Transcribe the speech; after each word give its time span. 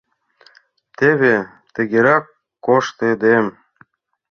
—Теве 0.97 1.35
тыгерак 1.73 2.25
коштедем. 2.65 3.45